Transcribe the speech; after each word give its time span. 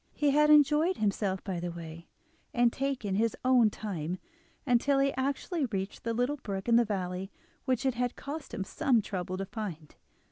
He 0.15 0.31
had 0.31 0.49
enjoyed 0.49 0.97
himself 0.97 1.43
by 1.43 1.59
the 1.59 1.69
way, 1.69 2.07
and 2.55 2.73
taken 2.73 3.13
his 3.13 3.37
own 3.45 3.69
time, 3.69 4.17
until 4.65 4.97
he 4.97 5.13
actually 5.13 5.67
reached 5.67 6.03
the 6.05 6.13
little 6.15 6.37
brook 6.37 6.67
in 6.67 6.75
the 6.75 6.83
valley 6.85 7.31
which 7.65 7.85
it 7.85 7.93
had 7.93 8.15
cost 8.15 8.51
him 8.51 8.63
some 8.63 9.03
trouble 9.03 9.37
to 9.37 9.45
find. 9.45 9.93